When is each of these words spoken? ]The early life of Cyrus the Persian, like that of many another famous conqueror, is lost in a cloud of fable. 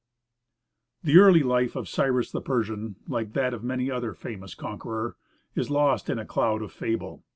]The 1.03 1.19
early 1.19 1.43
life 1.43 1.75
of 1.75 1.87
Cyrus 1.87 2.31
the 2.31 2.41
Persian, 2.41 2.95
like 3.07 3.33
that 3.33 3.53
of 3.53 3.63
many 3.63 3.89
another 3.89 4.15
famous 4.15 4.55
conqueror, 4.55 5.15
is 5.53 5.69
lost 5.69 6.09
in 6.09 6.17
a 6.17 6.25
cloud 6.25 6.63
of 6.63 6.71
fable. 6.71 7.23